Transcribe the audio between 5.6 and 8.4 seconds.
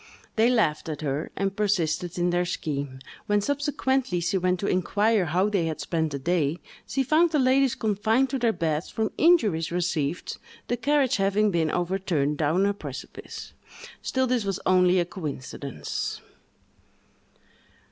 had spent the day, she found the ladies confined to